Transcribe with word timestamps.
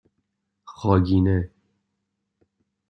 خاگینه 0.71 1.51